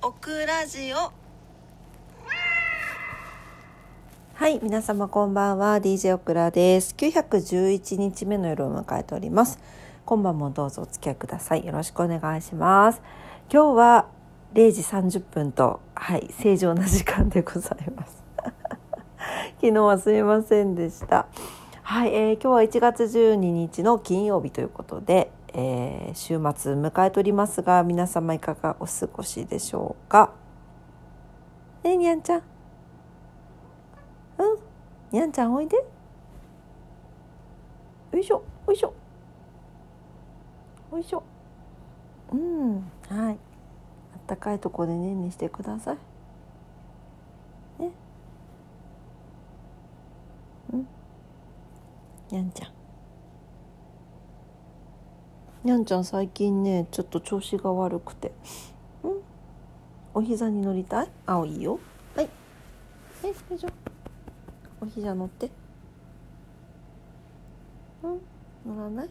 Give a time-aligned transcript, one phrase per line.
[0.00, 1.12] オクラジオ
[4.34, 5.78] はい、皆様こんばんは。
[5.78, 6.94] DJ オクラです。
[6.96, 9.58] 911日目の夜を迎えております。
[10.04, 11.66] 今晩もどうぞお付き合いください。
[11.66, 13.02] よろしくお願いします。
[13.52, 14.06] 今日は
[14.54, 18.22] 0時30分と、はい、正常な時間でございます。
[19.60, 21.26] 昨日はすみませんでした。
[21.82, 30.32] はい、えー今日は1月12日の金曜日ということで、えー週末迎えておりますが、皆様いかがお過ごしでしょうか？
[31.82, 32.42] ねえ、にゃんちゃん。
[34.38, 34.58] うん、
[35.10, 35.76] にゃんちゃんおいで。
[35.76, 35.84] よ
[38.18, 38.94] いしょ、よいしょ。
[40.92, 41.22] よいしょ。
[42.32, 43.38] うん、はい。
[44.14, 45.96] あったかいとこでねんねしてください。
[47.82, 47.90] ね。
[50.72, 50.86] うん？
[52.30, 52.77] にゃんちゃん。
[55.64, 58.32] にゃんちゃん最近ね、ちょっと調子が悪くて。
[59.02, 59.20] うん？
[60.14, 61.10] お膝に乗りたい？
[61.26, 61.80] あ、いいよ。
[62.14, 62.28] はい。
[63.22, 63.68] はい、よいしょ。
[64.80, 65.50] お膝乗って。
[68.04, 68.20] うん？
[68.76, 69.08] 乗らない？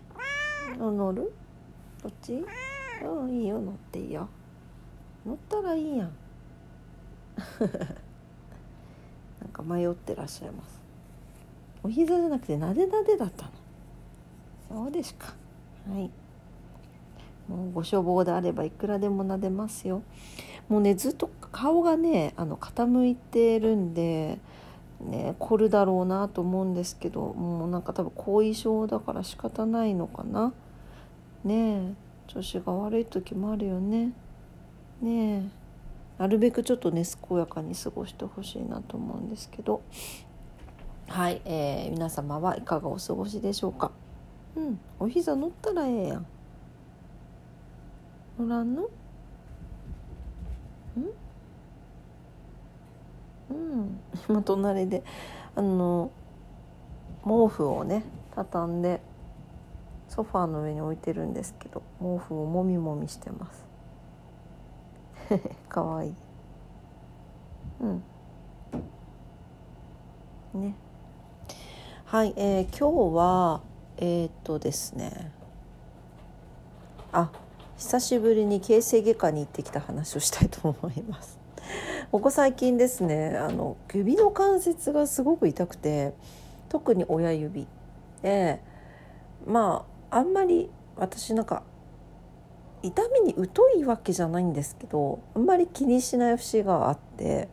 [0.77, 1.33] 乗る？
[2.01, 2.45] どっち？
[3.03, 3.59] うんいいよ。
[3.59, 4.29] 乗っていいよ。
[5.25, 6.11] 乗ったらいいやん。
[7.59, 10.79] なんか迷ってらっしゃいます。
[11.83, 13.51] お膝じゃなくてなでなでだったの。
[14.69, 15.33] そうですか。
[15.89, 16.09] はい。
[17.47, 20.03] もうご処方であればいくらでもなでますよ。
[20.69, 24.39] もうねずっと顔がねあの傾いてるんで
[24.99, 30.53] ね凝るだろうなと思うんですけどもうなんか多分後遺症だから仕方ないのかな。
[31.43, 31.93] ねえ
[32.27, 34.11] 調子が悪い時もあるよね。
[35.01, 35.49] ねえ
[36.17, 39.81] なるべくちょっとね健やかに過ごしてほしいなと思うんですけど。
[41.09, 43.91] はい、えー皆様はいかがお過ごしでしょうか。
[44.57, 46.25] うんお膝乗ったらええやん。
[48.39, 48.89] 乗らんの？
[50.97, 51.03] うん。
[53.49, 55.03] うん、今隣で
[55.55, 56.11] あの
[57.23, 58.03] 毛布をね
[58.35, 58.99] 畳んで
[60.09, 63.65] ソファーの上に置いてるんですけど毛布をもみもみしてます。
[65.69, 66.15] かわいい。
[67.81, 68.03] うん。
[70.61, 70.75] ね。
[72.05, 73.61] はい、えー今日は
[73.97, 75.31] えーっとですね。
[77.11, 77.31] あ
[77.77, 81.37] 久しぶりに形成外科に行ってきた話をしたいと思います。
[82.11, 86.13] ここ最近ですねあの指の関節がすごく痛くて
[86.69, 87.67] 特に親指
[88.23, 88.61] で
[89.45, 91.63] まああんまり私なんか
[92.81, 97.49] 痛みに疎いわけじゃないんですけどあんまり気にしない節があって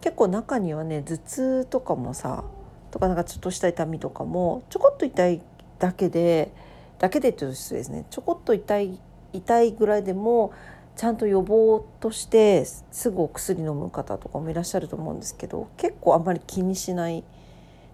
[0.00, 2.44] 結構中にはね頭痛とかもさ
[2.90, 5.42] とかなんかちょっとした痛みとかもちょこっと痛い
[5.78, 6.50] だけで
[6.98, 8.06] だけでっていうと失礼ですね。
[8.10, 8.98] ちょこっと痛い
[9.34, 10.52] 痛いぐらいでも
[10.96, 17.24] ちゃんと予防としてすぐお薬飲む方とかもいらっしゃると思うんですけど結構あんまり気にしない。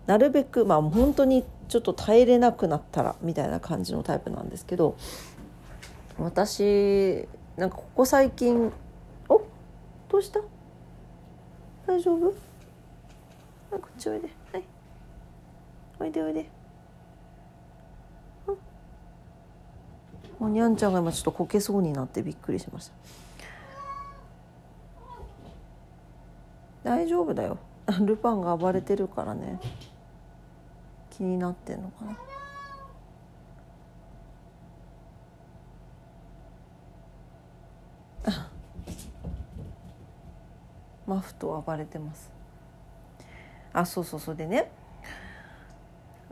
[0.07, 4.97] なるべくまあ本当にちょっと耐えれなくなったらみたいな感じのタイプなんですけど
[6.19, 8.73] 私なんかここ最近
[9.29, 9.43] お
[10.09, 10.41] どうした？
[11.87, 12.31] 大丈夫？
[13.71, 14.29] こっちおいで。
[14.53, 14.65] はい。
[16.01, 16.60] おいでおいで。
[20.41, 22.95] もうにゃんちゃんが今ちょっとこけそうになってびっくりしました。
[26.83, 27.59] 大丈夫だよ。
[28.01, 29.61] ルパンが暴れてるからね。
[31.11, 32.17] 気になってんのかな。
[41.07, 42.33] マフと暴れてます。
[43.75, 44.37] あそうそうそう。
[44.37, 44.73] でね。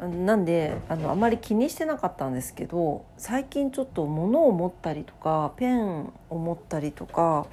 [0.07, 7.47] なんであのあまり気にしてなかったんですけど最近ちょっと物を持ったりとかペンを持ったりとか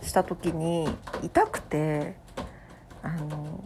[0.00, 0.88] した時に
[1.24, 2.14] 痛くて
[3.02, 3.60] あの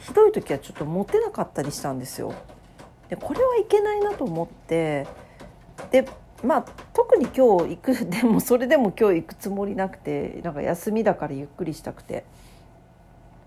[0.00, 2.34] ひどい時はちょっと持てなかったりしたんですよ。
[3.08, 5.06] でこれはいけないなと思って
[5.92, 6.08] で
[6.42, 12.24] まあ特に今日行くでもそれでも今日行くつもりなくてなんか休みだからゆっくりしたくて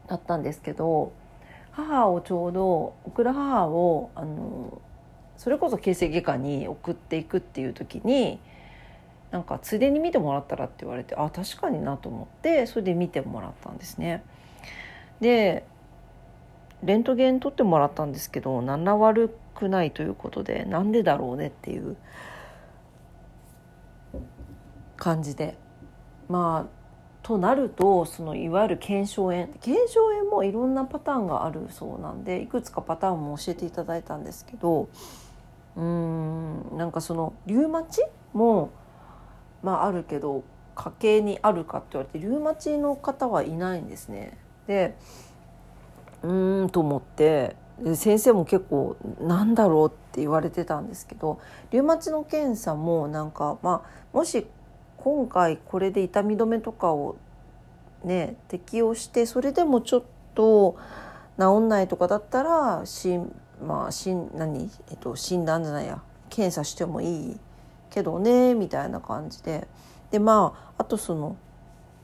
[0.08, 1.12] だったんですけど
[1.72, 4.82] 母をちょうど送る母をあの
[5.38, 8.40] それこそ形成外科に送っていくっていう時に
[9.32, 14.24] なんかついでに見てもらったらって言われてあ確かになと思ってそれで見てもらったんですね。
[15.22, 15.66] で
[16.84, 21.96] レントゲン取ってもらったんですけど何ら悪くないということでなんでだろうねっていう
[24.98, 25.58] 感じで
[26.28, 26.81] まあ
[27.24, 34.90] となるとそのいわゆる腱鞘炎腱鞘炎もいろんなパターンがあるそうなんでいくつかパターンも教えていただいたんですけど
[35.76, 38.02] うーんなんかそのリウマチ
[38.34, 38.72] も
[39.62, 44.38] まああるけど家系にあるかって言われてリウマチの方はいないんですね。
[44.68, 44.96] で
[46.24, 47.56] うーんと思って
[47.96, 51.40] 先生も結構なんだろうって言われてたんですけど
[51.72, 54.48] リウマチの検査もなんかまあもし
[55.03, 57.18] 今回これで痛み止めとかを
[58.03, 60.03] ね適用してそれでもちょっ
[60.36, 60.77] と
[61.39, 63.19] 治んないとかだったらし
[63.65, 66.01] まあし何、えっと、診断じゃないや。
[66.30, 67.39] 検査してもいい
[67.89, 69.68] けどねみたいな感じで。
[70.12, 71.36] でまああとその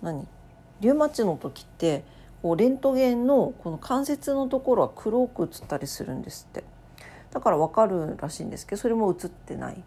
[0.01, 0.27] 何？
[0.81, 2.03] リウマチの時って
[2.41, 6.63] こうレントゲンのこの関節のところは黒く映ったりするんですって。
[7.31, 9.83] だから分かるらしいんですけどそれも映ってない。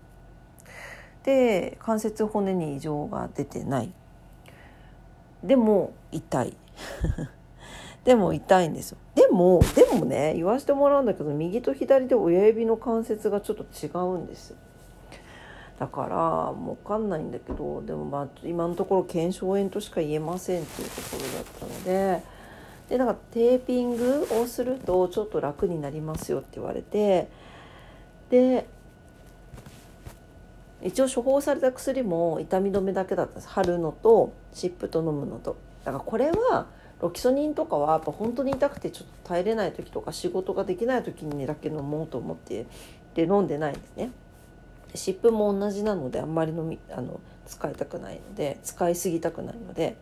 [1.24, 3.92] で関節骨に異常が出てない。
[5.42, 6.56] でも痛い。
[8.04, 8.98] でも痛いんですよ。
[9.14, 14.54] でもでもね言わせてもらうんだけど右と左で親指の関節がちょっと違うんです
[15.78, 16.16] だから
[16.52, 22.22] もう分かんないんだけどでもまあ今のところ腱鞘炎としか言えませんっていうところだったので
[22.88, 27.28] でなんかテーピングをするとちょっと楽になりますよって言われて
[28.30, 28.66] で
[30.82, 36.66] 一応処方された薬も痛み止めだけだったんです貼るのと湿布と飲むのとだからこれは
[37.00, 42.66] ロキソニンとかはやっぱ本当に痛くてちょっと耐えれない時とか仕事ができない時にだけ飲もうと思って
[43.14, 44.10] で飲んでないんですね。
[44.94, 49.96] 湿布も同じなのであんまり飲みあの使いたくないので使いすぎたくないので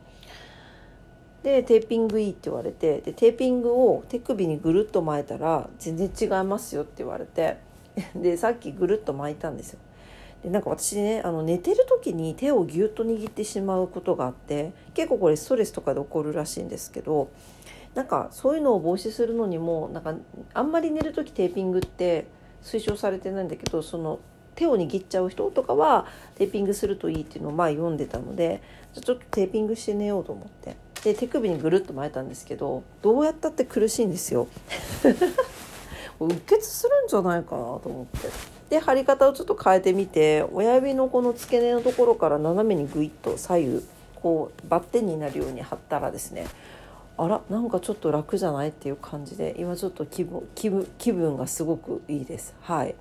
[1.42, 7.58] でテーピングいいって言われてでテーピングを手首にぐるっと巻いたら全然違いますよって言われて
[8.16, 9.78] でさっきぐるっと巻いたんですよ。
[10.42, 17.30] でなんか私ねあの寝てる時に手をぎゅっと握ってしまうことがあって結構これストレスとかで起こるらしいんですけど
[17.94, 20.14] なんかそういうのを防止するのにもなんか
[20.54, 22.28] あんまり寝る時テーピングって
[22.62, 24.20] 推奨されてないんだけどその
[24.54, 28.62] 手を握っちゃう人とかはテーピングするといいっていうのを前読んでたので
[28.92, 34.48] ちょっとテーピングして寝ようと思ってで手首にぐるっと巻いたんですけどどうやったって苦しいんですよ。
[36.20, 38.57] うっ血するんじゃないかなと思って。
[38.70, 43.84] で貼り方をちょっと変えてみて親指のこの付け根のところから斜めにグイッと左右
[44.14, 46.46] こうバッテンになるように貼ったらですね
[47.18, 52.54] あらなんかちょっと楽じゃないっていう感じで今ちょっと気分気分気分がすごくいいです。
[52.60, 52.94] はい。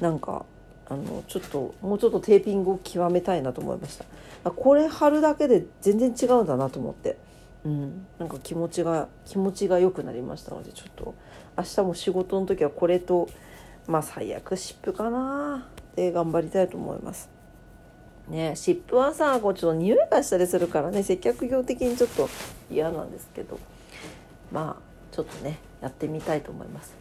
[0.00, 0.44] なんか
[0.88, 4.50] あのちょっともうちょっとテーピングを極めたいなと思いました。
[4.50, 7.16] これ貼るだけで全然違うんだなと思って。
[7.64, 8.04] うん。
[8.18, 11.14] なんか気持ちが気持ちが良くなりましたのでちょっと
[11.56, 13.28] 明日も仕事の時はこれと
[13.86, 15.68] まあ最悪湿布かな。
[15.96, 17.30] で頑張りたいと思います。
[18.28, 22.28] ね、湿布はさこうちょっと匂いがしたりするからね接客業的にちょっと
[22.70, 23.58] 嫌なんですけど。
[24.50, 26.94] まあちょっとねやってみたいと思います。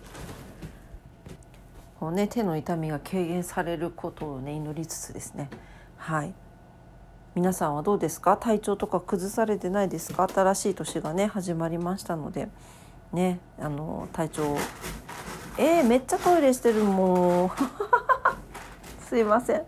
[2.00, 5.50] こうね手の痛みが軽減されることをね祈りつつですね。
[5.98, 6.34] はい。
[7.36, 8.36] 皆さんはどうですか？
[8.36, 10.28] 体調とか崩されてないですか？
[10.28, 12.50] 新しい年がね始まりましたので。
[13.14, 14.58] ねあの体調
[15.58, 17.52] えー、めっちゃトイレしてるもう
[19.08, 19.64] すいません。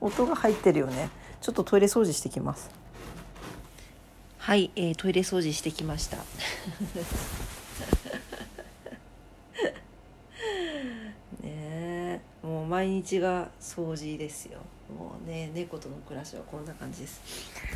[0.00, 1.08] 音が入ってるよね。
[1.40, 2.70] ちょっとトイレ掃除してきます。
[4.38, 6.18] はい、えー、トイレ掃除してきました。
[11.42, 14.58] ねもう毎日が掃除ですよ。
[14.98, 17.20] もうね猫との暮らしはこんな感じです。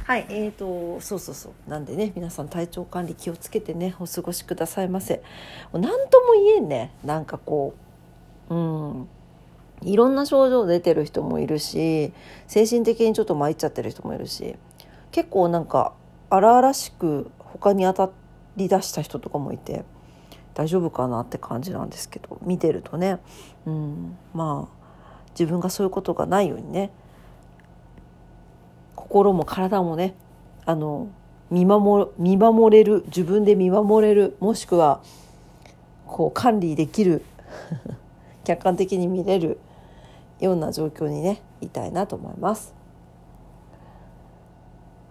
[0.04, 1.70] はいえーとそうそうそう。
[1.70, 5.22] なんでね皆さん体調管理気をつけてねお過ごしくださいませ。
[5.72, 5.88] 何と
[6.22, 6.92] も言えんね。
[7.04, 7.74] なんかこ
[8.48, 9.08] ううん。
[9.82, 12.12] いろんな症状出てる人もいるし
[12.46, 14.56] 精神的にちょっと参っちゃってる人もいるし
[15.12, 15.92] 結構なんか
[16.30, 18.10] 荒々しく他に当た
[18.56, 19.84] りだした人とかもいて
[20.54, 23.20] 大丈夫かなって感じなんですけど見てるとね、
[23.66, 24.78] うん、まあ
[25.30, 26.90] 自分がそういうことがないようにね
[28.98, 30.14] 心も体もね
[30.66, 31.08] あの
[31.50, 35.00] 見守見守れる自分で見守れるもしくは
[36.04, 37.22] こう管理できる
[38.42, 39.60] 客観的に見れる
[40.40, 42.74] ような状況にねいたいなと思います。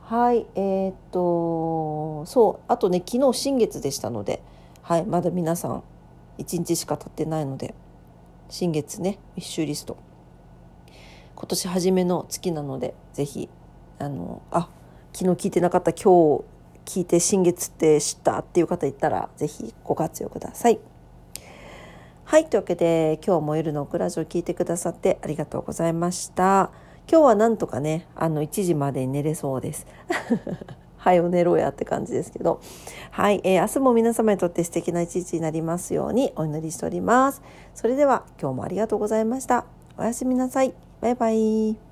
[0.02, 4.42] はいえー、っとそうあとね昨日新月でしたので、
[4.82, 5.84] はい、まだ皆さん
[6.40, 7.74] 1日しか経ってないので
[8.50, 9.98] 新月ねウィッシュリスト
[11.36, 13.50] 今年初めの月なので是非
[14.00, 14.70] あのあ
[15.14, 16.44] 昨日聞いてなかった今日
[16.86, 20.80] 聞いて新月って知ったっていう方いたら是非ご活用ください。
[22.24, 26.72] はいというわけで今日も夜のオクラジオ聞いてくださってありがとうございました。
[27.10, 29.88] 今日はなんとかねあの1時までに寝れそうです。
[30.98, 32.60] はいお寝ろやって感じですけど
[33.12, 37.42] はい、えー、明日も皆様にとって素敵な一日になりますようにお祈りしております。
[37.74, 39.66] それでは今日もありがとうございました。
[39.98, 40.74] おやすみなさい。
[41.02, 41.87] バイバイ。